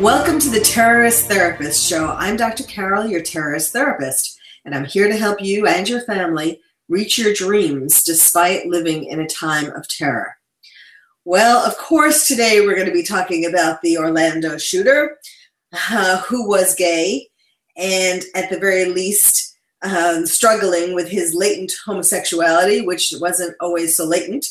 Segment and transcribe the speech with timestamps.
[0.00, 2.08] Welcome to the Terrorist Therapist Show.
[2.18, 2.64] I'm Dr.
[2.64, 7.34] Carol, your terrorist therapist, and I'm here to help you and your family reach your
[7.34, 10.36] dreams despite living in a time of terror.
[11.26, 15.18] Well, of course, today we're going to be talking about the Orlando shooter
[15.90, 17.28] uh, who was gay
[17.76, 24.04] and, at the very least, um, struggling with his latent homosexuality, which wasn't always so
[24.06, 24.46] latent.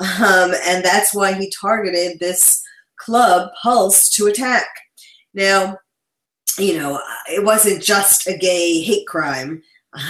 [0.00, 2.62] Um, and that's why he targeted this
[2.98, 4.66] club, Pulse, to attack.
[5.34, 5.78] Now,
[6.58, 9.62] you know, it wasn't just a gay hate crime,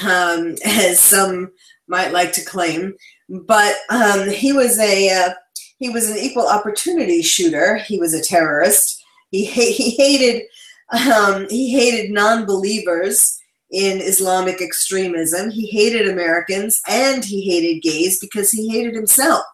[0.04, 1.50] um, as some
[1.86, 2.94] might like to claim,
[3.28, 5.34] but um, he was a uh,
[5.78, 7.76] he was an equal opportunity shooter.
[7.76, 9.02] He was a terrorist.
[9.30, 10.42] He ha- he hated
[10.90, 13.38] um, he hated non-believers
[13.70, 15.50] in Islamic extremism.
[15.50, 19.44] He hated Americans and he hated gays because he hated himself.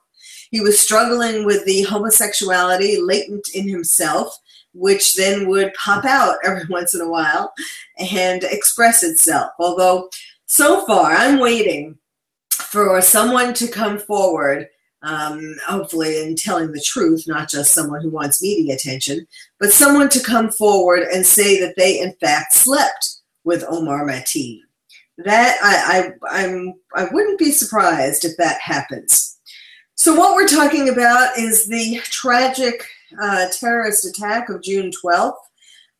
[0.50, 4.38] He was struggling with the homosexuality latent in himself
[4.74, 7.52] which then would pop out every once in a while
[7.98, 9.52] and express itself.
[9.58, 10.10] Although,
[10.46, 11.96] so far, I'm waiting
[12.50, 14.68] for someone to come forward,
[15.02, 19.26] um, hopefully, in telling the truth, not just someone who wants media attention,
[19.58, 24.60] but someone to come forward and say that they, in fact, slept with Omar Mateen.
[25.18, 29.23] That I, I, I'm, I wouldn't be surprised if that happens.
[30.04, 32.84] So, what we're talking about is the tragic
[33.22, 35.32] uh, terrorist attack of June 12th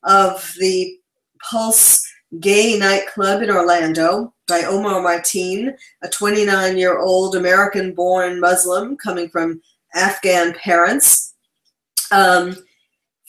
[0.03, 0.99] of the
[1.43, 2.07] Pulse
[2.39, 9.31] Gay Nightclub in Orlando by Omar Mateen, a 29 year old American born Muslim coming
[9.31, 9.63] from
[9.95, 11.33] Afghan parents.
[12.13, 12.57] Um,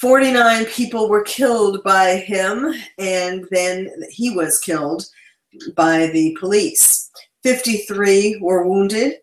[0.02, 5.06] 49 people were killed by him, and then he was killed
[5.74, 7.10] by the police.
[7.44, 9.20] 53 were wounded.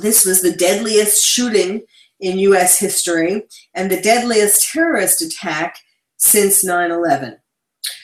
[0.00, 1.82] This was the deadliest shooting
[2.20, 5.76] in US history and the deadliest terrorist attack
[6.16, 7.38] since 9 11.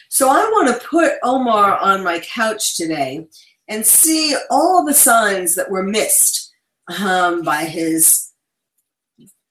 [0.08, 3.26] So I want to put Omar on my couch today
[3.68, 6.52] and see all the signs that were missed
[7.00, 8.30] um, by his,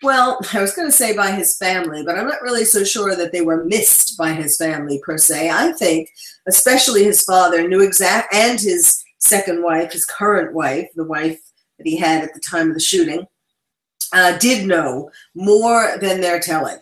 [0.01, 3.16] well, I was going to say by his family, but I'm not really so sure
[3.16, 5.50] that they were missed by his family per se.
[5.50, 6.09] I think,
[6.47, 11.39] especially his father, knew exact, and his second wife, his current wife, the wife
[11.83, 13.27] that he had at the time of the shooting,
[14.13, 16.77] uh, did know more than they're telling.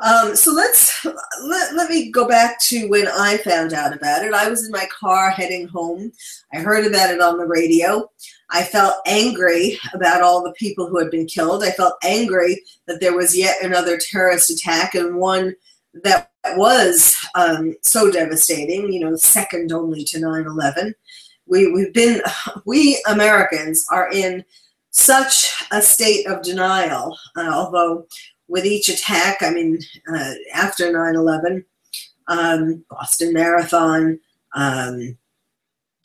[0.00, 4.32] Um, so let's let, let me go back to when I found out about it.
[4.32, 6.10] I was in my car heading home.
[6.54, 8.10] I heard about it on the radio.
[8.48, 11.62] I felt angry about all the people who had been killed.
[11.62, 15.54] I felt angry that there was yet another terrorist attack and one
[16.02, 20.94] that was um, so devastating, you know, second only to 9 11.
[21.50, 22.22] We, we've been,
[22.64, 24.44] we Americans are in
[24.90, 28.06] such a state of denial, uh, although
[28.48, 29.78] with each attack, I mean,
[30.12, 31.64] uh, after 9 11,
[32.26, 34.18] um, Boston Marathon,
[34.54, 35.16] um,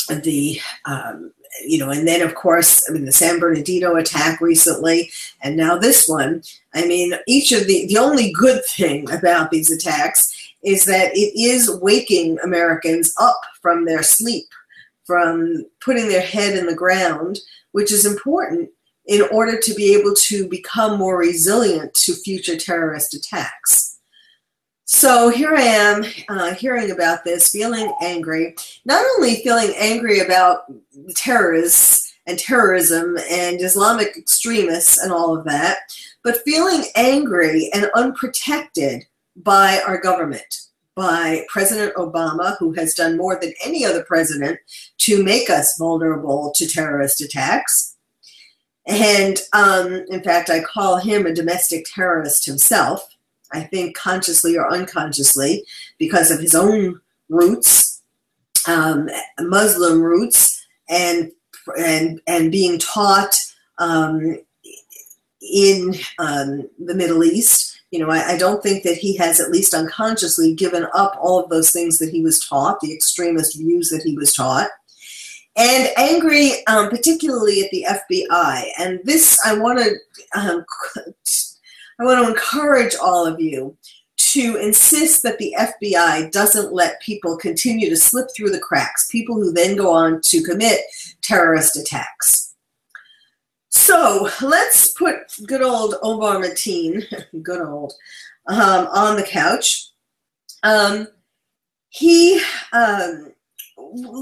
[0.09, 1.31] the, um,
[1.65, 5.09] you know, and then of course, I mean, the San Bernardino attack recently,
[5.41, 6.43] and now this one.
[6.73, 10.31] I mean, each of the, the only good thing about these attacks
[10.63, 14.47] is that it is waking Americans up from their sleep,
[15.05, 17.39] from putting their head in the ground,
[17.71, 18.69] which is important
[19.05, 23.99] in order to be able to become more resilient to future terrorist attacks.
[24.85, 28.55] So here I am uh, hearing about this, feeling angry,
[28.85, 35.45] not only feeling angry about the terrorists and terrorism and Islamic extremists and all of
[35.45, 35.77] that,
[36.23, 39.05] but feeling angry and unprotected
[39.35, 40.61] by our government,
[40.95, 44.59] by President Obama, who has done more than any other president
[44.99, 47.95] to make us vulnerable to terrorist attacks
[48.85, 53.07] and um, in fact, I call him a domestic terrorist himself.
[53.51, 55.63] I think consciously or unconsciously,
[55.97, 58.01] because of his own roots,
[58.67, 61.31] um, Muslim roots, and
[61.79, 63.35] and and being taught
[63.79, 64.37] um,
[65.41, 67.74] in um, the Middle East.
[67.95, 71.39] You know, I, I, don't think that he has, at least unconsciously, given up all
[71.39, 74.69] of those things that he was taught, the extremist views that he was taught
[75.55, 78.65] and angry, um, particularly at the FBI.
[78.77, 79.91] And this, I want to,
[80.37, 80.65] um,
[81.99, 83.77] I want to encourage all of you
[84.17, 89.07] to insist that the FBI doesn't let people continue to slip through the cracks.
[89.09, 90.81] People who then go on to commit
[91.21, 92.53] terrorist attacks.
[93.75, 97.03] So let's put good old Omar Mateen,
[97.43, 97.93] good old,
[98.47, 99.89] um, on the couch.
[100.63, 101.09] Um,
[101.89, 102.41] he
[102.71, 103.33] um,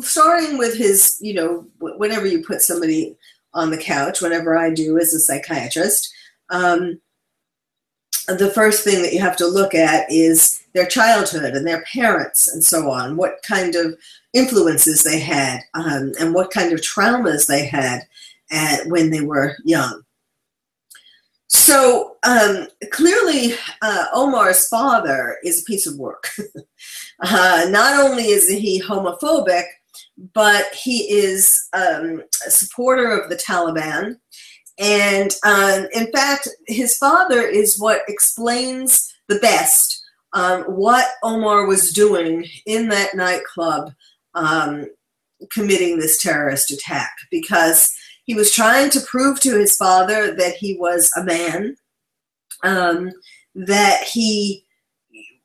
[0.02, 3.16] starting with his, you know, whenever you put somebody
[3.54, 6.12] on the couch, whenever I do as a psychiatrist,
[6.50, 7.00] um,
[8.28, 12.52] the first thing that you have to look at is their childhood and their parents
[12.52, 13.96] and so on, what kind of
[14.34, 18.08] influences they had, um, and what kind of traumas they had
[18.54, 20.02] at, when they were young.
[21.48, 26.30] So um, clearly, uh, Omar's father is a piece of work.
[27.22, 29.66] uh, not only is he homophobic,
[30.34, 34.18] but he is um, a supporter of the Taliban.
[34.80, 40.04] And um, in fact, his father is what explains the best
[40.68, 43.92] what Omar was doing in that nightclub
[44.36, 44.88] um,
[45.52, 50.78] committing this terrorist attack because he was trying to prove to his father that he
[50.78, 51.76] was a man,
[52.64, 53.12] um,
[53.56, 54.66] that he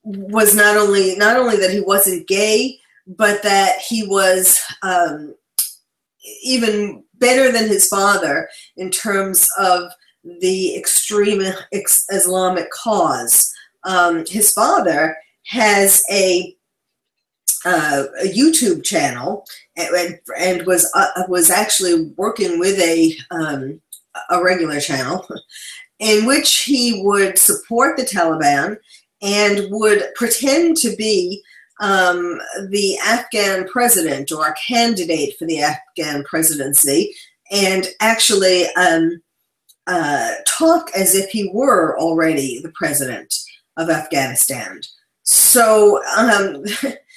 [0.05, 5.35] was not only not only that he wasn't gay, but that he was um,
[6.43, 9.91] even better than his father in terms of
[10.41, 11.43] the extreme
[11.73, 13.53] Islamic cause.
[13.85, 15.17] Um, his father
[15.47, 16.55] has a
[17.65, 19.45] uh, a YouTube channel
[19.77, 23.81] and, and was uh, was actually working with a um,
[24.31, 25.27] a regular channel
[25.99, 28.77] in which he would support the Taliban
[29.21, 31.43] and would pretend to be
[31.81, 37.15] um, the Afghan president or a candidate for the Afghan presidency
[37.51, 39.23] and actually um,
[39.87, 43.35] uh, talk as if he were already the president
[43.77, 44.81] of Afghanistan.
[45.23, 46.65] So um,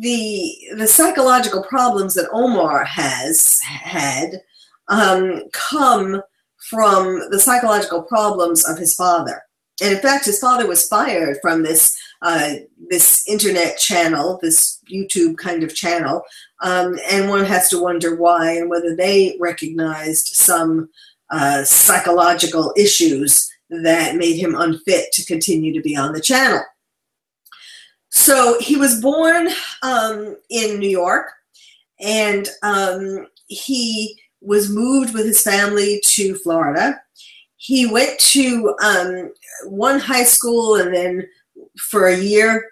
[0.00, 4.42] the the psychological problems that Omar has had
[4.88, 6.22] um, come
[6.70, 9.42] from the psychological problems of his father.
[9.80, 12.54] And in fact, his father was fired from this uh,
[12.90, 16.22] this internet channel, this YouTube kind of channel,
[16.62, 20.88] um, and one has to wonder why and whether they recognized some
[21.30, 26.62] uh, psychological issues that made him unfit to continue to be on the channel.
[28.10, 29.48] So he was born
[29.82, 31.30] um, in New York,
[32.00, 37.00] and um, he was moved with his family to Florida.
[37.56, 39.32] He went to um,
[39.64, 41.28] one high school and then
[41.90, 42.70] for a year,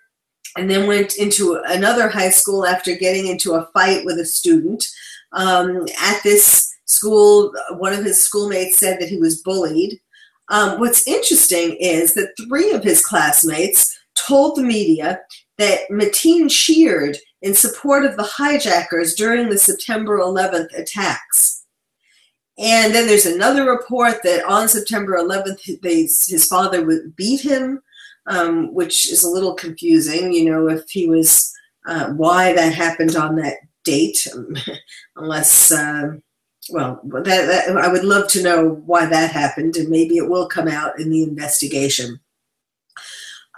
[0.56, 4.84] and then went into another high school after getting into a fight with a student.
[5.32, 10.00] Um, at this school, one of his schoolmates said that he was bullied.
[10.48, 15.20] Um, what's interesting is that three of his classmates told the media
[15.58, 21.64] that Mateen cheered in support of the hijackers during the September 11th attacks.
[22.58, 27.82] And then there's another report that on September 11th, they, his father would beat him,
[28.26, 31.52] um, which is a little confusing, you know, if he was,
[31.86, 34.26] uh, why that happened on that date,
[35.16, 36.14] unless, uh,
[36.70, 40.48] well, that, that, I would love to know why that happened, and maybe it will
[40.48, 42.18] come out in the investigation.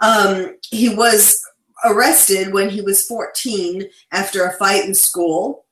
[0.01, 1.41] Um, he was
[1.85, 5.65] arrested when he was 14 after a fight in school.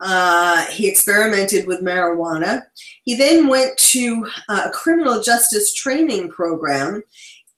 [0.00, 2.62] Uh, he experimented with marijuana.
[3.04, 7.02] He then went to uh, a criminal justice training program,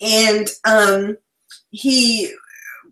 [0.03, 1.17] and um,
[1.71, 2.31] he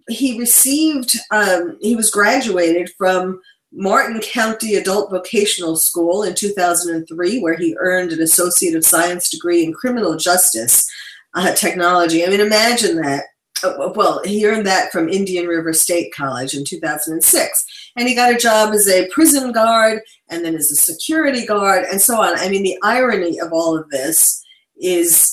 [0.09, 3.43] he received um, he was graduated from
[3.73, 9.63] Martin County Adult Vocational School in 2003, where he earned an Associate of Science degree
[9.65, 10.91] in criminal justice
[11.35, 12.25] uh, technology.
[12.25, 13.25] I mean, imagine that
[13.65, 17.65] uh, well, he earned that from Indian River State College in 2006.
[17.97, 21.85] And he got a job as a prison guard and then as a security guard
[21.85, 22.39] and so on.
[22.39, 24.43] I mean, the irony of all of this
[24.81, 25.33] is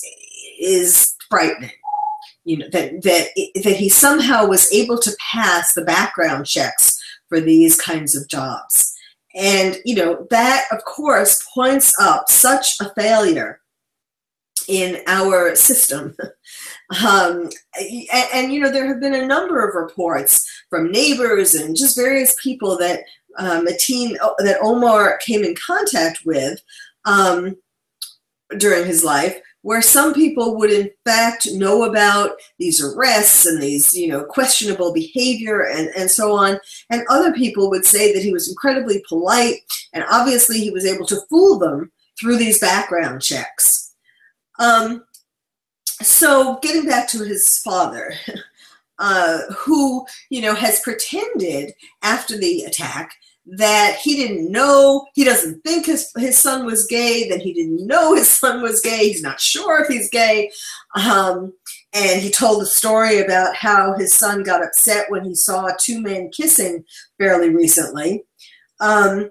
[0.60, 1.70] is frightening.
[2.44, 3.28] You know that that
[3.62, 8.94] that he somehow was able to pass the background checks for these kinds of jobs.
[9.34, 13.59] And you know that of course points up such a failure
[14.70, 16.16] in our system
[17.04, 21.76] Um, and, and, you know, there have been a number of reports from neighbors and
[21.76, 23.04] just various people that
[23.38, 26.60] um, Mateen, that Omar came in contact with
[27.04, 27.54] um,
[28.58, 33.94] during his life, where some people would in fact know about these arrests and these,
[33.94, 36.58] you know, questionable behavior and, and so on.
[36.90, 39.58] And other people would say that he was incredibly polite
[39.92, 43.79] and obviously he was able to fool them through these background checks.
[44.60, 45.04] Um,
[46.02, 48.14] so getting back to his father
[48.98, 53.12] uh, who you know has pretended after the attack
[53.46, 57.86] that he didn't know he doesn't think his, his son was gay that he didn't
[57.86, 60.50] know his son was gay he's not sure if he's gay.
[60.94, 61.52] Um,
[61.92, 66.00] and he told a story about how his son got upset when he saw two
[66.00, 66.84] men kissing
[67.18, 68.24] fairly recently.
[68.78, 69.30] Um,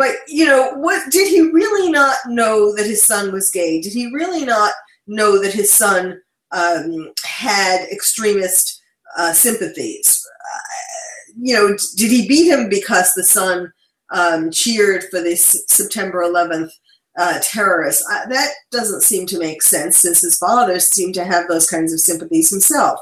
[0.00, 3.92] but you know what did he really not know that his son was gay did
[3.92, 4.72] he really not
[5.06, 6.20] know that his son
[6.52, 8.80] um, had extremist
[9.16, 10.26] uh, sympathies.
[10.54, 13.72] Uh, you know, did he beat him because the son
[14.12, 16.70] um, cheered for this September 11th
[17.18, 18.04] uh, terrorists?
[18.10, 21.92] Uh, that doesn't seem to make sense since his father seemed to have those kinds
[21.92, 23.00] of sympathies himself.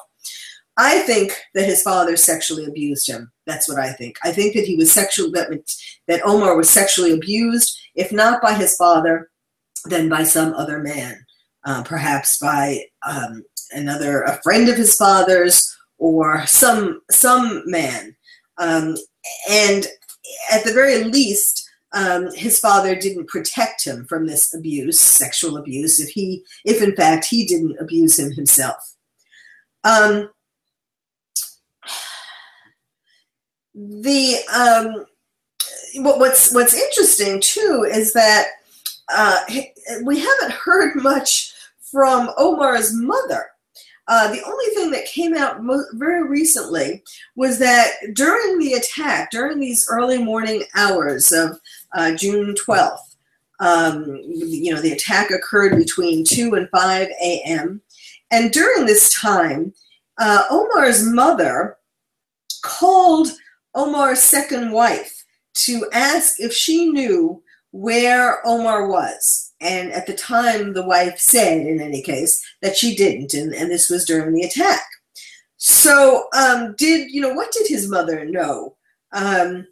[0.78, 3.32] I think that his father sexually abused him.
[3.46, 4.16] That's what I think.
[4.22, 5.50] I think that he was sexual that
[6.06, 9.28] that Omar was sexually abused, if not by his father,
[9.86, 11.26] then by some other man,
[11.64, 13.42] uh, perhaps by um,
[13.72, 18.14] another a friend of his father's or some some man.
[18.58, 18.96] Um,
[19.50, 19.84] and
[20.52, 25.98] at the very least, um, his father didn't protect him from this abuse, sexual abuse,
[25.98, 28.94] if he if in fact he didn't abuse him himself.
[29.82, 30.30] Um,
[33.78, 35.06] the um,
[36.18, 38.48] what's what's interesting too is that
[39.08, 39.40] uh,
[40.04, 43.46] we haven't heard much from Omar's mother.
[44.08, 47.02] Uh, the only thing that came out mo- very recently
[47.36, 51.60] was that during the attack, during these early morning hours of
[51.94, 52.98] uh, June 12th,
[53.60, 57.82] um, you know, the attack occurred between 2 and 5 a.m.
[58.30, 59.74] And during this time,
[60.16, 61.76] uh, Omar's mother
[62.62, 63.28] called
[63.78, 69.52] Omar's second wife to ask if she knew where Omar was.
[69.60, 73.70] And at the time, the wife said, in any case, that she didn't, and, and
[73.70, 74.82] this was during the attack.
[75.58, 78.76] So, um, did you know what did his mother know?
[79.12, 79.66] Um,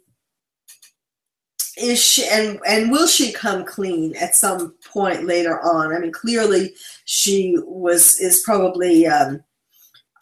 [1.77, 5.95] is she and and will she come clean at some point later on?
[5.95, 6.73] I mean, clearly
[7.05, 9.41] she was is probably um,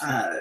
[0.01, 0.37] uh,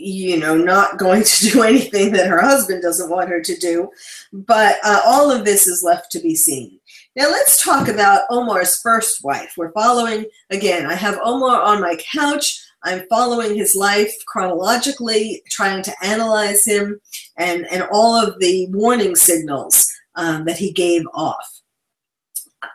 [0.00, 3.90] you know, not going to do anything that her husband doesn't want her to do.
[4.32, 6.78] But uh, all of this is left to be seen.
[7.16, 9.54] Now let's talk about Omar's first wife.
[9.56, 12.60] We're following, again, I have Omar on my couch.
[12.82, 17.00] I'm following his life chronologically, trying to analyze him
[17.36, 21.60] and, and all of the warning signals um, that he gave off.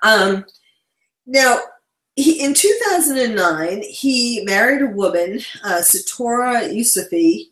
[0.03, 0.45] Um,
[1.25, 1.59] now,
[2.15, 7.47] he, in 2009, he married a woman, uh, Sitora Yusufiy,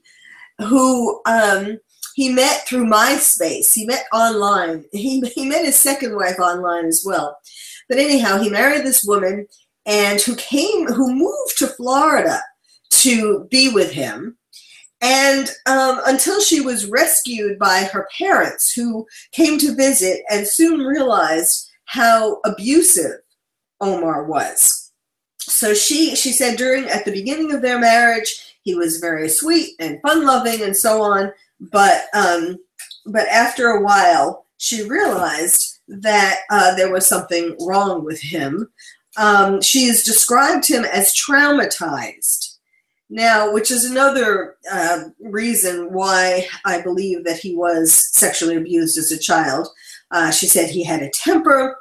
[0.60, 1.79] who um,
[2.15, 3.74] he met through MySpace.
[3.74, 4.86] He met online.
[4.91, 7.38] He, he met his second wife online as well.
[7.89, 9.48] But anyhow, he married this woman
[9.86, 12.39] and who came, who moved to Florida
[12.91, 14.38] to be with him.
[15.01, 20.79] And um, until she was rescued by her parents, who came to visit and soon
[20.79, 23.22] realized how abusive
[23.83, 24.91] Omar was.
[25.39, 29.71] So she she said during at the beginning of their marriage he was very sweet
[29.79, 32.57] and fun loving and so on, but um,
[33.05, 38.69] but after a while she realized that uh, there was something wrong with him.
[39.17, 42.55] Um, she has described him as traumatized.
[43.09, 49.11] Now, which is another uh, reason why I believe that he was sexually abused as
[49.11, 49.67] a child.
[50.09, 51.77] Uh, she said he had a temper,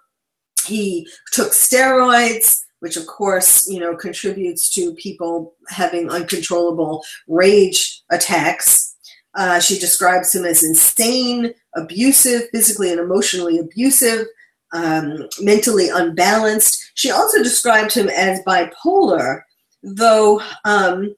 [0.66, 8.96] he took steroids, which of course, you know, contributes to people having uncontrollable rage attacks.
[9.34, 14.26] Uh, she describes him as insane, abusive, physically and emotionally abusive,
[14.72, 16.92] um, mentally unbalanced.
[16.94, 19.42] She also described him as bipolar,
[19.82, 21.14] though um,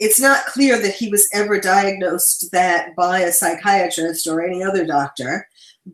[0.00, 4.84] it's not clear that he was ever diagnosed that by a psychiatrist or any other
[4.84, 5.46] doctor.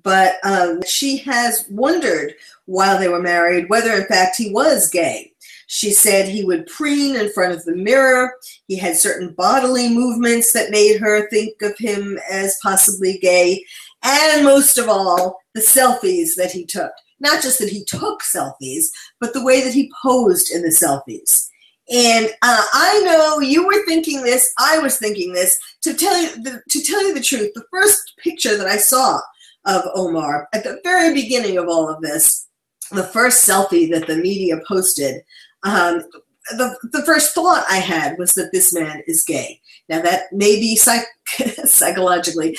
[0.02, 2.34] But um, she has wondered
[2.68, 5.32] while they were married whether, in fact, he was gay.
[5.68, 8.34] She said he would preen in front of the mirror.
[8.66, 13.64] He had certain bodily movements that made her think of him as possibly gay.
[14.02, 16.92] And most of all, the selfies that he took.
[17.20, 18.84] Not just that he took selfies,
[19.18, 21.48] but the way that he posed in the selfies.
[21.90, 24.52] And uh, I know you were thinking this.
[24.58, 25.58] I was thinking this.
[25.82, 29.20] To tell you the, to tell you the truth, the first picture that I saw
[29.64, 32.47] of Omar at the very beginning of all of this,
[32.90, 35.22] the first selfie that the media posted,
[35.62, 36.02] um,
[36.50, 39.60] the, the first thought I had was that this man is gay.
[39.88, 41.06] Now, that may be psych-
[41.64, 42.56] psychologically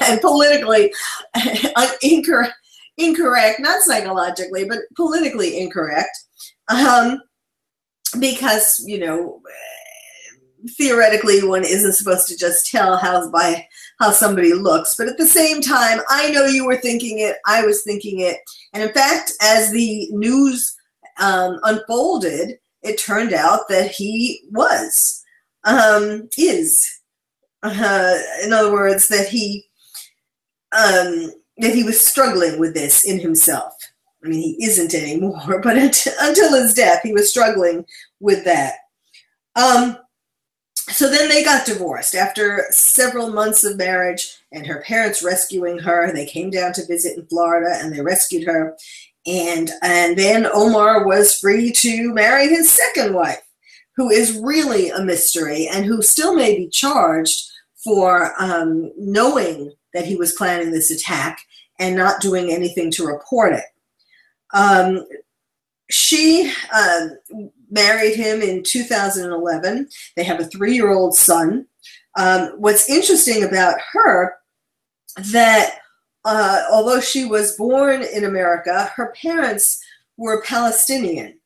[0.00, 0.92] and politically
[2.02, 2.54] incorrect,
[2.96, 6.16] incorrect, not psychologically, but politically incorrect.
[6.68, 7.20] Um,
[8.20, 9.40] because, you know,
[10.70, 13.66] theoretically one isn't supposed to just tell how by
[14.00, 17.64] how somebody looks but at the same time i know you were thinking it i
[17.64, 18.38] was thinking it
[18.72, 20.74] and in fact as the news
[21.20, 25.22] um, unfolded it turned out that he was
[25.64, 26.86] um, is
[27.62, 29.64] uh, in other words that he
[30.72, 33.72] um, that he was struggling with this in himself
[34.24, 37.84] I mean, he isn't anymore, but until, his death, he was struggling
[38.20, 38.74] with that.
[39.56, 39.98] Um,
[40.90, 46.12] so then they got divorced after several months of marriage and her parents rescuing her.
[46.12, 48.76] They came down to visit in Florida and they rescued her.
[49.26, 53.42] And, and then Omar was free to marry his second wife,
[53.96, 57.50] who is really a mystery and who still may be charged
[57.84, 61.40] for um, knowing that he was planning this attack
[61.78, 63.64] and not doing anything to report it.
[64.54, 65.06] Um,
[65.90, 67.08] she uh,
[67.70, 69.88] married him in 2011.
[70.16, 71.66] They have a three year old son.
[72.16, 74.34] Um, what's interesting about her
[75.16, 75.78] that
[76.24, 79.82] uh, although she was born in America, her parents
[80.16, 81.38] were Palestinian.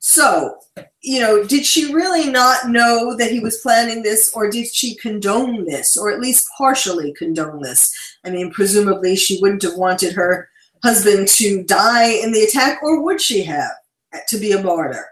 [0.00, 0.58] So,
[1.02, 4.94] you know, did she really not know that he was planning this, or did she
[4.94, 7.92] condone this, or at least partially condone this?
[8.24, 10.48] I mean, presumably she wouldn't have wanted her
[10.84, 13.72] husband to die in the attack, or would she have
[14.28, 15.06] to be a martyr?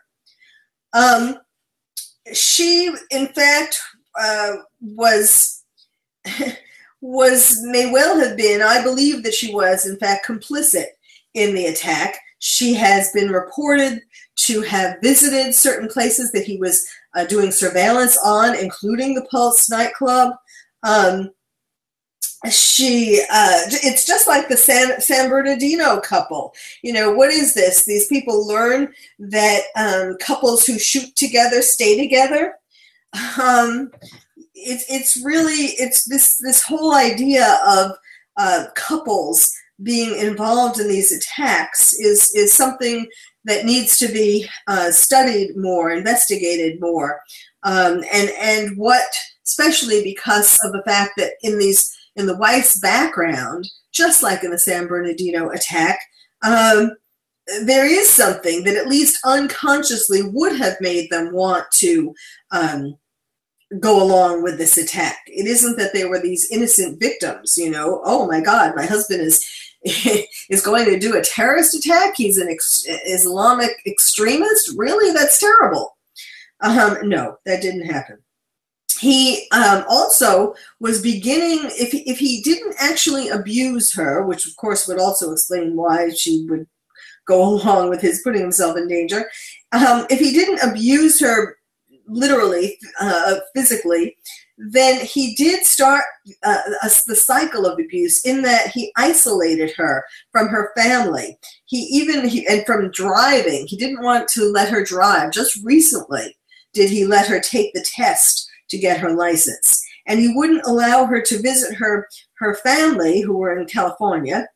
[0.97, 1.38] Um,
[2.33, 3.79] she, in fact,
[4.19, 5.62] uh, was
[7.03, 8.62] was may well have been.
[8.62, 10.87] I believe that she was, in fact, complicit
[11.35, 12.19] in the attack.
[12.38, 14.00] She has been reported
[14.47, 19.69] to have visited certain places that he was uh, doing surveillance on, including the Pulse
[19.69, 20.35] nightclub.
[20.83, 21.31] Um,
[22.50, 26.55] she uh, it's just like the san, san bernardino couple.
[26.83, 27.85] You know what is this?
[27.85, 32.55] These people learn that um, couples who shoot together stay together.
[33.41, 33.91] Um,
[34.55, 37.93] it's it's really it's this this whole idea of
[38.37, 43.07] uh, couples being involved in these attacks is is something
[43.45, 47.21] that needs to be uh, studied more investigated more.
[47.62, 49.07] Um, and and what
[49.47, 54.50] especially because of the fact that in these in the wife's background, just like in
[54.50, 55.99] the San Bernardino attack,
[56.42, 56.90] um,
[57.64, 62.12] there is something that at least unconsciously would have made them want to
[62.50, 62.97] um,
[63.78, 65.19] go along with this attack.
[65.26, 69.21] It isn't that they were these innocent victims, you know, oh my God, my husband
[69.21, 69.47] is
[70.50, 72.14] is going to do a terrorist attack.
[72.17, 74.73] He's an ex- Islamic extremist.
[74.76, 75.97] Really, that's terrible.
[76.60, 78.19] Um, no, that didn't happen
[78.99, 84.56] he um, also was beginning if he, if he didn't actually abuse her which of
[84.56, 86.67] course would also explain why she would
[87.26, 89.30] go along with his putting himself in danger
[89.73, 91.56] um, if he didn't abuse her
[92.09, 94.17] literally uh, physically
[94.59, 96.04] then he did start
[96.43, 101.39] uh, a, the cycle of abuse in that he isolated her from her family.
[101.67, 103.67] He even he, and from driving.
[103.67, 105.32] He didn't want to let her drive.
[105.32, 106.37] Just recently
[106.73, 109.83] did he let her take the test to get her license.
[110.07, 114.49] And he wouldn't allow her to visit her, her family, who were in California,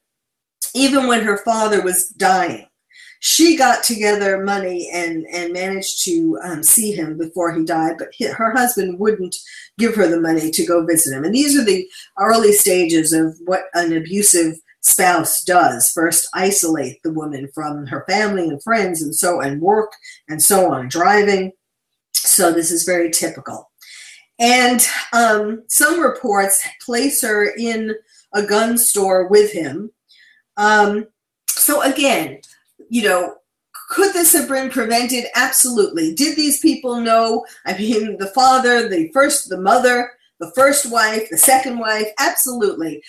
[0.75, 2.67] even when her father was dying.
[3.23, 8.09] She got together money and, and managed to um, see him before he died, but
[8.13, 9.37] he, her husband wouldn't
[9.79, 11.25] give her the money to go visit him.
[11.25, 11.87] And these are the
[12.19, 18.49] early stages of what an abusive spouse does first isolate the woman from her family
[18.49, 19.93] and friends and so and work
[20.29, 21.53] and so on driving
[22.13, 23.70] so this is very typical
[24.41, 27.95] and um, some reports place her in
[28.35, 29.91] a gun store with him.
[30.57, 31.07] Um,
[31.49, 32.41] so again,
[32.89, 33.37] you know,
[33.91, 35.27] could this have been prevented?
[35.35, 36.15] Absolutely.
[36.15, 37.45] Did these people know?
[37.67, 43.03] I mean, the father, the first, the mother, the first wife, the second wife, absolutely.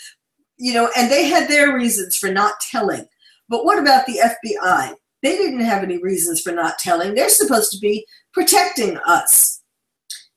[0.57, 3.05] You know, and they had their reasons for not telling.
[3.47, 4.95] But what about the FBI?
[5.23, 7.13] They didn't have any reasons for not telling.
[7.13, 9.60] They're supposed to be protecting us.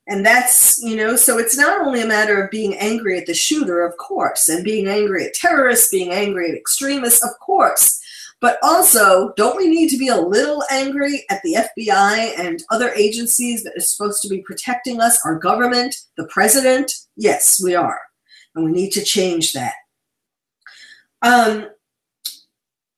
[0.07, 3.35] And that's, you know, so it's not only a matter of being angry at the
[3.35, 8.01] shooter, of course, and being angry at terrorists, being angry at extremists, of course,
[8.45, 12.91] but also, don't we need to be a little angry at the FBI and other
[12.91, 16.93] agencies that are supposed to be protecting us, our government, the president?
[17.17, 17.99] Yes, we are.
[18.55, 19.73] And we need to change that.
[21.23, 21.69] Um,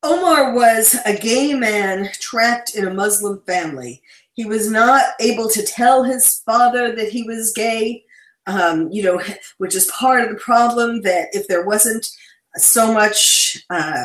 [0.02, 4.02] Omar was a gay man trapped in a Muslim family.
[4.36, 8.04] He was not able to tell his father that he was gay,
[8.46, 9.20] um, you know,
[9.58, 12.06] which is part of the problem that if there wasn't
[12.54, 14.04] so much uh,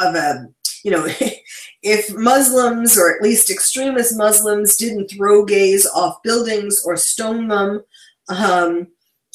[0.00, 0.46] of a,
[0.84, 1.08] you know,
[1.82, 7.82] if Muslims or at least extremist Muslims didn't throw gays off buildings or stone them,
[8.28, 8.86] um,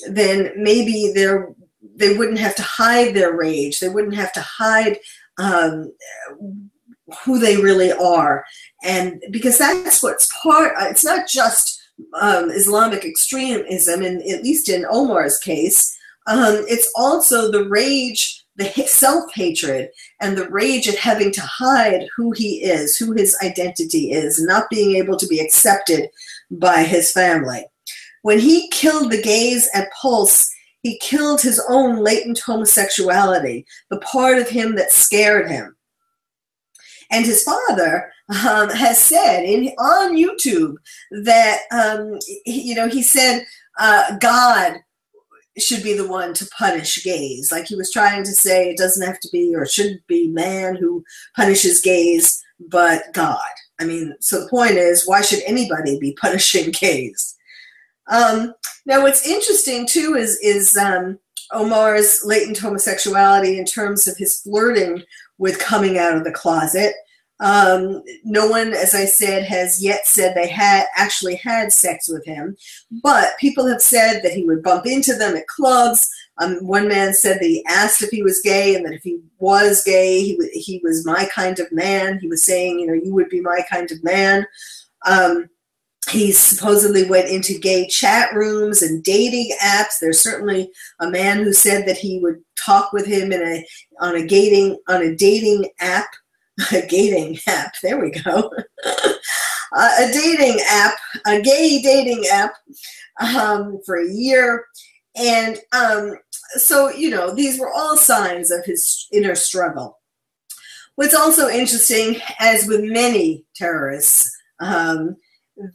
[0.09, 1.49] then maybe there
[1.95, 3.79] they wouldn't have to hide their rage.
[3.79, 4.99] They wouldn't have to hide
[5.37, 5.91] um,
[7.23, 8.43] who they really are
[8.83, 11.81] and because that's what's part it's not just
[12.19, 15.97] um, islamic extremism and at least in omar's case
[16.27, 22.07] um, it's also the rage the self hatred and the rage at having to hide
[22.15, 26.09] who he is, who his identity is, not being able to be accepted
[26.49, 27.65] by his family.
[28.23, 30.49] When he killed the gays at Pulse,
[30.83, 35.75] he killed his own latent homosexuality, the part of him that scared him.
[37.11, 40.75] And his father um, has said in on YouTube
[41.23, 43.45] that um, you know he said
[43.79, 44.77] uh, God
[45.57, 47.51] should be the one to punish gays.
[47.51, 50.75] Like he was trying to say, it doesn't have to be or shouldn't be man
[50.75, 51.03] who
[51.35, 53.39] punishes gays, but God.
[53.79, 57.35] I mean, so the point is, why should anybody be punishing gays?
[58.09, 58.53] Um,
[58.85, 61.19] now, what's interesting too is is um,
[61.53, 65.03] Omar's latent homosexuality in terms of his flirting
[65.41, 66.93] with coming out of the closet.
[67.39, 72.23] Um, no one, as I said, has yet said they had actually had sex with
[72.23, 72.55] him,
[73.01, 76.07] but people have said that he would bump into them at clubs.
[76.37, 79.19] Um, one man said that he asked if he was gay, and that if he
[79.39, 82.19] was gay, he w- he was my kind of man.
[82.19, 84.45] He was saying, you know, you would be my kind of man.
[85.07, 85.49] Um,
[86.09, 89.99] he supposedly went into gay chat rooms and dating apps.
[89.99, 93.65] There's certainly a man who said that he would talk with him in a
[93.99, 96.07] on a dating on a dating app,
[96.71, 97.73] a dating app.
[97.83, 98.51] There we go,
[98.85, 102.53] uh, a dating app, a gay dating app
[103.21, 104.65] um, for a year,
[105.15, 106.17] and um,
[106.55, 109.99] so you know these were all signs of his inner struggle.
[110.95, 114.29] What's also interesting, as with many terrorists.
[114.59, 115.15] Um,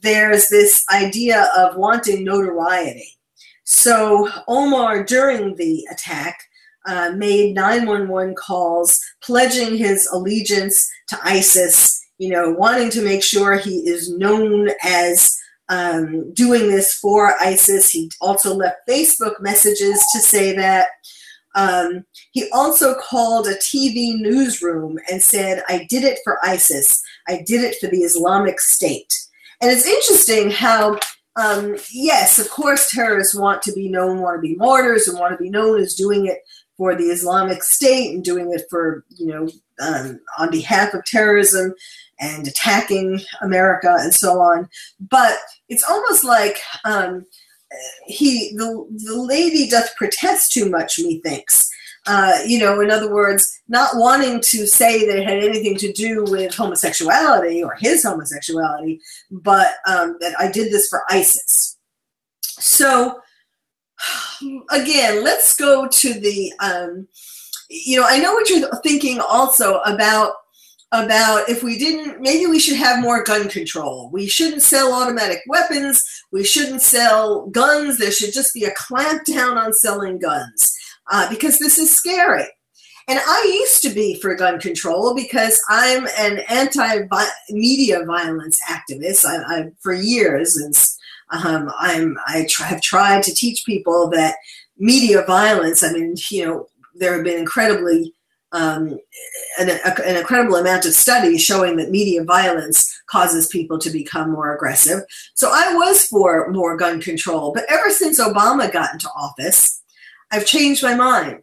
[0.01, 3.17] there's this idea of wanting notoriety.
[3.63, 6.39] So Omar, during the attack,
[6.85, 13.57] uh, made 911 calls, pledging his allegiance to ISIS, you know, wanting to make sure
[13.57, 15.37] he is known as
[15.69, 17.89] um, doing this for ISIS.
[17.89, 20.87] He also left Facebook messages to say that.
[21.55, 27.01] Um, he also called a TV newsroom and said, I did it for ISIS.
[27.27, 29.11] I did it for the Islamic State.
[29.61, 30.99] And it's interesting how,
[31.35, 35.37] um, yes, of course, terrorists want to be known, want to be martyrs, and want
[35.37, 36.39] to be known as doing it
[36.77, 41.73] for the Islamic State and doing it for, you know, um, on behalf of terrorism
[42.19, 44.69] and attacking America and so on.
[44.99, 45.37] But
[45.69, 47.25] it's almost like um,
[48.05, 51.69] he, the, the lady doth protest too much, methinks.
[52.07, 55.91] Uh, you know, in other words, not wanting to say that it had anything to
[55.91, 61.77] do with homosexuality or his homosexuality, but um, that I did this for ISIS.
[62.41, 63.19] So,
[64.71, 67.07] again, let's go to the, um,
[67.69, 70.33] you know, I know what you're thinking also about
[70.93, 74.09] about if we didn't maybe we should have more gun control.
[74.13, 76.01] We shouldn't sell automatic weapons.
[76.31, 77.97] We shouldn't sell guns.
[77.97, 80.76] There should just be a clampdown on selling guns
[81.09, 82.45] uh, because this is scary.
[83.09, 89.25] And I used to be for gun control because I'm an anti-media violence activist.
[89.25, 90.75] I, I for years, and
[91.45, 94.35] um, I'm I try, have tried to teach people that
[94.77, 95.83] media violence.
[95.83, 98.13] I mean, you know, there have been incredibly
[98.51, 98.97] um,
[99.59, 104.31] an, a, an, incredible amount of studies showing that media violence causes people to become
[104.31, 105.01] more aggressive.
[105.33, 109.81] So I was for more gun control, but ever since Obama got into office,
[110.31, 111.41] I've changed my mind.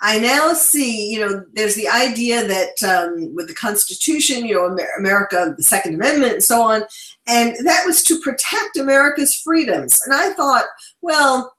[0.00, 4.78] I now see, you know, there's the idea that um, with the Constitution, you know,
[4.96, 6.82] America, the Second Amendment, and so on,
[7.26, 10.00] and that was to protect America's freedoms.
[10.04, 10.66] And I thought,
[11.02, 11.52] well,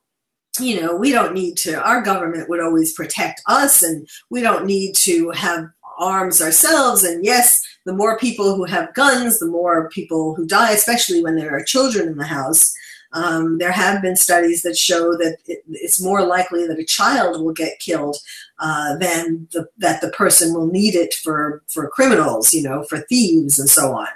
[0.58, 4.66] you know, we don't need to, our government would always protect us, and we don't
[4.66, 5.66] need to have
[6.00, 7.04] arms ourselves.
[7.04, 11.36] And yes, the more people who have guns, the more people who die, especially when
[11.36, 12.74] there are children in the house.
[13.12, 17.44] Um, there have been studies that show that it, it's more likely that a child
[17.44, 18.18] will get killed
[18.60, 23.00] uh, than the, that the person will need it for, for criminals, you know, for
[23.00, 24.08] thieves and so on.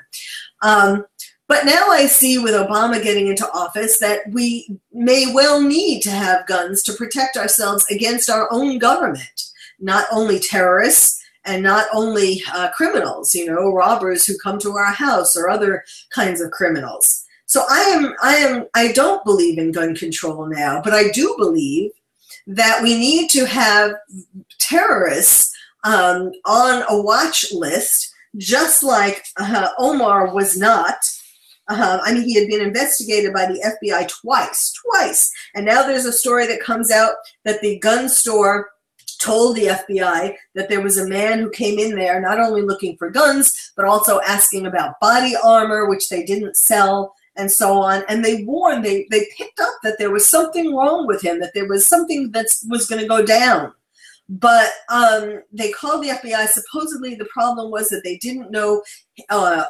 [0.61, 1.05] Um,
[1.47, 6.11] but now I see with Obama getting into office that we may well need to
[6.11, 12.41] have guns to protect ourselves against our own government, not only terrorists and not only
[12.53, 17.25] uh, criminals, you know, robbers who come to our house or other kinds of criminals.
[17.53, 21.35] So I am, I am, I don't believe in gun control now, but I do
[21.37, 21.91] believe
[22.47, 23.91] that we need to have
[24.57, 30.95] terrorists um, on a watch list, just like uh, Omar was not.
[31.67, 35.31] Uh, I mean, he had been investigated by the FBI twice, twice.
[35.53, 37.13] And now there's a story that comes out
[37.45, 38.71] that the gun store
[39.19, 42.97] told the FBI that there was a man who came in there not only looking
[42.97, 48.03] for guns, but also asking about body armor, which they didn't sell and so on.
[48.07, 51.53] And they warned, they, they picked up that there was something wrong with him, that
[51.53, 53.73] there was something that was going to go down.
[54.29, 56.47] but um, they called the FBI.
[56.47, 58.81] Supposedly, the problem was that they didn't know
[59.29, 59.65] uh,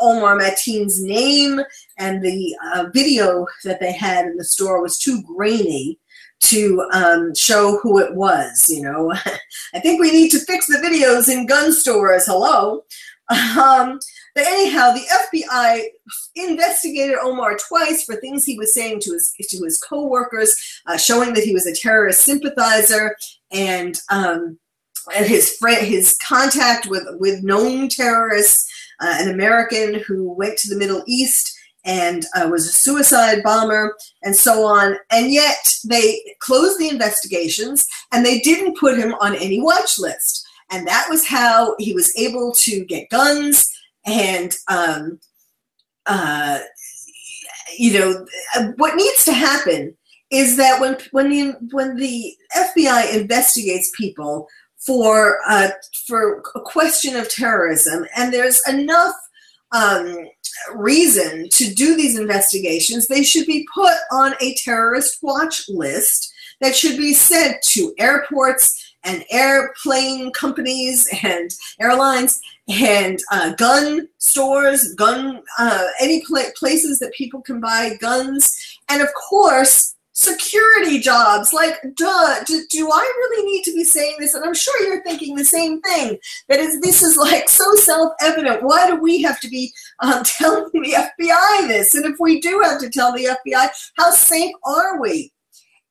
[0.00, 1.60] Omar Mateen's name,
[1.98, 5.98] and the uh, video that they had in the store was too grainy
[6.40, 8.66] to um, show who it was.
[8.68, 9.12] You know,
[9.74, 12.26] I think we need to fix the videos in gun stores.
[12.26, 12.82] Hello.
[13.30, 14.00] Um,
[14.34, 15.06] but anyhow, the
[15.40, 15.84] FBI
[16.34, 20.54] investigated Omar twice for things he was saying to his to his coworkers,
[20.86, 23.16] uh, showing that he was a terrorist sympathizer,
[23.52, 24.58] and um,
[25.16, 28.68] and his friend his contact with with known terrorists,
[29.00, 33.96] uh, an American who went to the Middle East and uh, was a suicide bomber
[34.22, 34.96] and so on.
[35.10, 40.46] And yet they closed the investigations and they didn't put him on any watch list.
[40.70, 43.70] And that was how he was able to get guns
[44.04, 45.20] and, um,
[46.06, 46.60] uh,
[47.78, 48.26] you know,
[48.76, 49.96] what needs to happen
[50.30, 55.68] is that when when the when the FBI investigates people for uh,
[56.06, 59.14] for a question of terrorism, and there's enough
[59.72, 60.16] um,
[60.74, 66.76] reason to do these investigations, they should be put on a terrorist watch list that
[66.76, 75.42] should be sent to airports and airplane companies and airlines and uh, gun stores, gun
[75.58, 78.56] uh, any pl- places that people can buy guns,
[78.88, 81.52] and of course security jobs.
[81.52, 84.34] Like, duh, do, do, I really need to be saying this?
[84.34, 86.18] And I'm sure you're thinking the same thing.
[86.48, 88.62] That is, this is like so self-evident.
[88.62, 91.94] Why do we have to be um, telling the FBI this?
[91.94, 95.32] And if we do have to tell the FBI, how safe are we?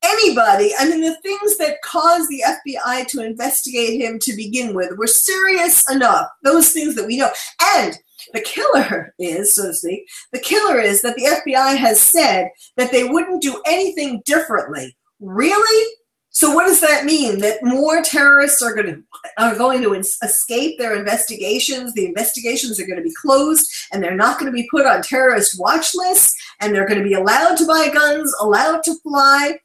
[0.01, 4.97] Anybody, I mean, the things that caused the FBI to investigate him to begin with
[4.97, 6.27] were serious enough.
[6.43, 7.29] Those things that we know.
[7.75, 7.97] And
[8.33, 12.91] the killer is, so to speak, the killer is that the FBI has said that
[12.91, 14.95] they wouldn't do anything differently.
[15.19, 15.93] Really?
[16.31, 17.39] So what does that mean?
[17.39, 19.03] That more terrorists are going to
[19.37, 21.93] are going to escape their investigations.
[21.93, 25.01] The investigations are going to be closed, and they're not going to be put on
[25.01, 26.33] terrorist watch lists.
[26.61, 29.59] And they're going to be allowed to buy guns, allowed to fly,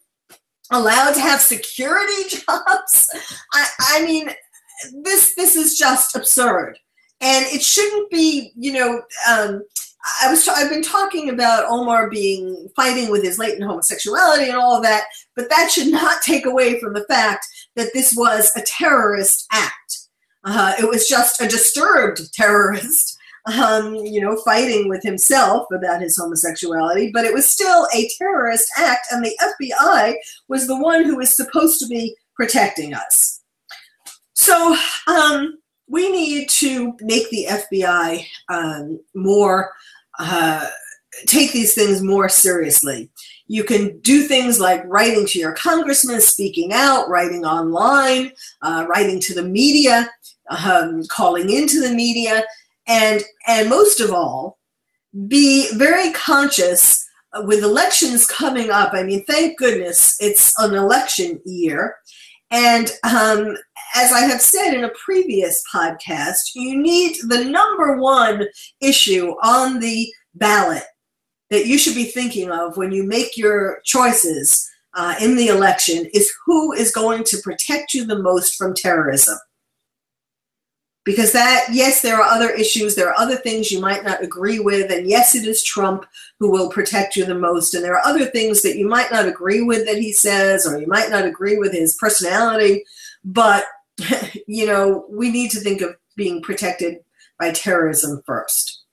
[0.70, 3.08] allowed to have security jobs.
[3.52, 4.30] I, I mean,
[5.02, 6.78] this this is just absurd
[7.20, 9.62] and it shouldn't be you know um,
[10.22, 14.76] I was I've been talking about Omar being fighting with his latent homosexuality and all
[14.76, 17.46] of that, but that should not take away from the fact
[17.76, 19.98] that this was a terrorist act.
[20.44, 23.13] Uh, it was just a disturbed terrorist,
[23.46, 28.70] um, you know, fighting with himself about his homosexuality, but it was still a terrorist
[28.78, 30.14] act, and the FBI
[30.48, 33.42] was the one who was supposed to be protecting us.
[34.34, 34.76] So,
[35.06, 39.72] um, we need to make the FBI um, more,
[40.18, 40.66] uh,
[41.26, 43.10] take these things more seriously.
[43.46, 49.20] You can do things like writing to your congressman, speaking out, writing online, uh, writing
[49.20, 50.10] to the media,
[50.48, 52.44] um, calling into the media,
[52.86, 54.58] and and most of all,
[55.28, 57.04] be very conscious
[57.44, 58.92] with elections coming up.
[58.92, 61.96] I mean, thank goodness it's an election year,
[62.50, 63.56] and um,
[63.94, 68.46] as I have said in a previous podcast, you need the number one
[68.80, 70.84] issue on the ballot
[71.50, 76.06] that you should be thinking of when you make your choices uh, in the election
[76.12, 79.38] is who is going to protect you the most from terrorism
[81.04, 84.58] because that yes there are other issues there are other things you might not agree
[84.58, 86.06] with and yes it is trump
[86.38, 89.28] who will protect you the most and there are other things that you might not
[89.28, 92.84] agree with that he says or you might not agree with his personality
[93.24, 93.64] but
[94.46, 96.98] you know we need to think of being protected
[97.38, 98.83] by terrorism first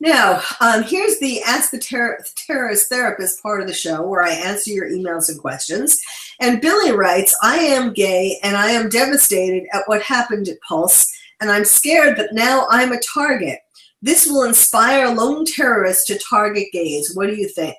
[0.00, 4.30] now, um, here's the Ask the Ter- Terrorist Therapist part of the show where I
[4.32, 6.00] answer your emails and questions.
[6.40, 11.10] And Billy writes, I am gay and I am devastated at what happened at Pulse,
[11.40, 13.60] and I'm scared that now I'm a target.
[14.02, 17.12] This will inspire lone terrorists to target gays.
[17.14, 17.76] What do you think?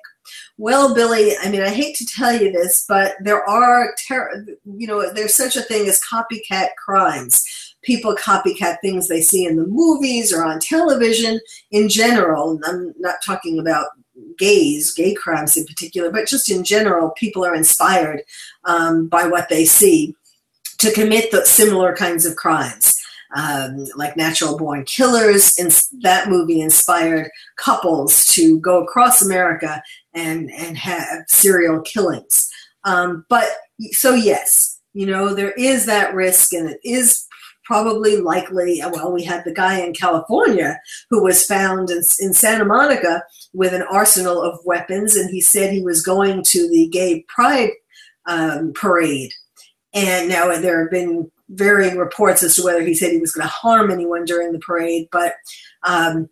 [0.58, 4.86] Well, Billy, I mean, I hate to tell you this, but there are, ter- you
[4.86, 7.44] know, there's such a thing as copycat crimes
[7.86, 11.40] people copycat things they see in the movies or on television
[11.70, 12.58] in general.
[12.66, 13.86] I'm not talking about
[14.36, 18.22] gays, gay crimes in particular, but just in general, people are inspired
[18.64, 20.14] um, by what they see
[20.78, 22.95] to commit the similar kinds of crimes.
[23.34, 25.56] Um, like Natural Born Killers,
[26.02, 29.82] that movie inspired couples to go across America
[30.14, 32.48] and, and have serial killings.
[32.84, 33.48] Um, but
[33.90, 37.26] so, yes, you know, there is that risk and it is
[37.64, 40.78] probably likely, well, we had the guy in California
[41.10, 45.72] who was found in, in Santa Monica with an arsenal of weapons, and he said
[45.72, 47.70] he was going to the gay pride
[48.26, 49.32] um, parade.
[49.92, 53.46] And now there have been varying reports as to whether he said he was going
[53.46, 55.34] to harm anyone during the parade, but
[55.84, 56.28] um,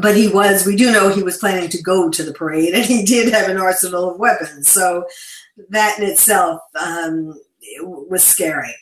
[0.00, 0.66] but he was.
[0.66, 3.48] We do know he was planning to go to the parade, and he did have
[3.48, 4.68] an arsenal of weapons.
[4.68, 5.04] So
[5.68, 7.34] that in itself um,
[7.82, 8.74] was scary.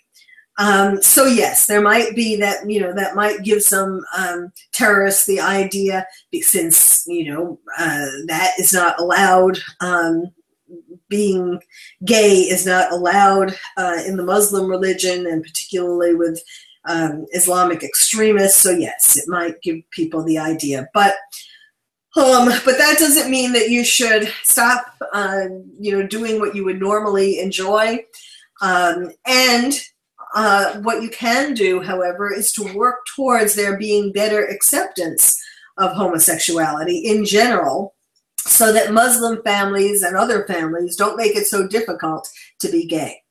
[0.59, 5.27] Um, so yes, there might be that you know that might give some um, terrorists
[5.27, 6.07] the idea,
[6.41, 9.59] since you know uh, that is not allowed.
[9.81, 10.31] Um,
[11.09, 11.61] being
[12.05, 16.43] gay is not allowed uh, in the Muslim religion, and particularly with
[16.89, 18.63] um, Islamic extremists.
[18.63, 21.15] So yes, it might give people the idea, but
[22.17, 25.45] um, but that doesn't mean that you should stop, uh,
[25.79, 28.05] you know, doing what you would normally enjoy.
[28.63, 29.81] Um, and
[30.35, 35.41] uh, what you can do, however, is to work towards there being better acceptance
[35.79, 37.95] of homosexuality in general
[38.47, 43.23] so that Muslim families and other families don't make it so difficult to be gay.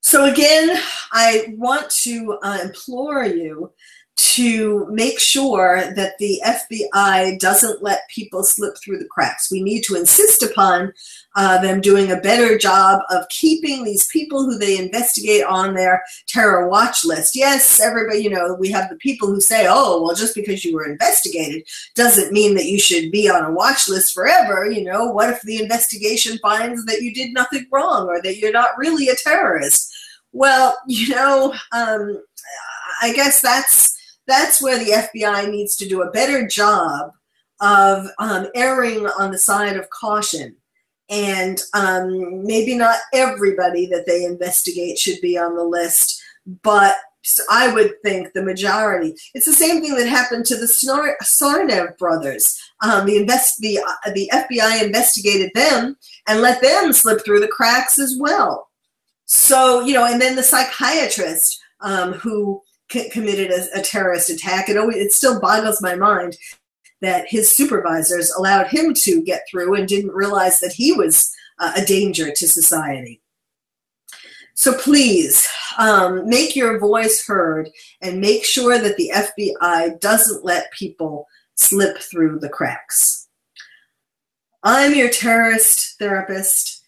[0.00, 0.78] So, again,
[1.12, 3.72] I want to uh, implore you
[4.16, 9.50] to make sure that the FBI doesn't let people slip through the cracks.
[9.50, 10.92] We need to insist upon
[11.34, 16.04] uh, them doing a better job of keeping these people who they investigate on their
[16.28, 17.34] terror watch list.
[17.34, 20.74] Yes, everybody, you know, we have the people who say, oh, well, just because you
[20.74, 24.70] were investigated doesn't mean that you should be on a watch list forever.
[24.70, 28.52] You know, what if the investigation finds that you did nothing wrong or that you're
[28.52, 29.92] not really a terrorist?
[30.32, 32.22] Well, you know, um,
[33.02, 33.94] I guess that's
[34.26, 37.10] that's where the FBI needs to do a better job
[37.60, 40.56] of um, erring on the side of caution.
[41.10, 46.22] And um, maybe not everybody that they investigate should be on the list,
[46.62, 46.96] but
[47.50, 49.14] I would think the majority.
[49.34, 52.58] It's the same thing that happened to the Tsarnaev brothers.
[52.82, 55.96] Um, the, invest, the, uh, the FBI investigated them
[56.28, 58.68] and let them slip through the cracks as well.
[59.24, 64.68] So, you know, and then the psychiatrist um, who committed a, a, terrorist attack.
[64.68, 66.36] It always it still boggles my mind
[67.00, 71.72] that his supervisors allowed him to get through and didn't realize that he was uh,
[71.76, 73.20] a danger to society.
[74.54, 75.46] So please
[75.78, 77.68] um, make your voice heard
[78.00, 83.28] and make sure that the FBI doesn't let people slip through the cracks.
[84.62, 86.82] I'm your terrorist therapist,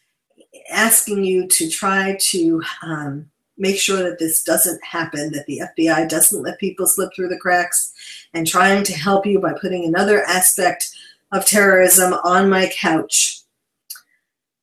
[0.71, 6.09] asking you to try to um, make sure that this doesn't happen, that the FBI
[6.09, 7.93] doesn't let people slip through the cracks,
[8.35, 10.91] and trying to help you by putting another aspect
[11.33, 13.41] of terrorism on my couch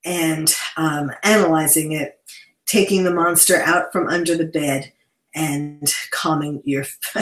[0.06, 2.20] and um, analyzing it,
[2.66, 4.92] taking the monster out from under the bed
[5.36, 6.86] and calming your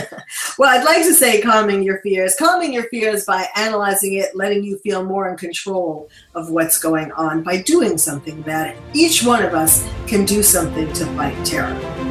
[0.58, 2.36] well i'd like to say calming your fears.
[2.38, 7.12] Calming your fears by analyzing it letting you feel more in control of what's going
[7.14, 12.11] on by doing something it each one of us can do something to fight terror